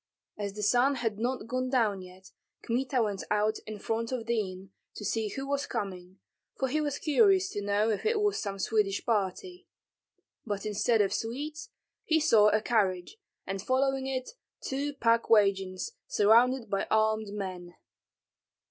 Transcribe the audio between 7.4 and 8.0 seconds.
to know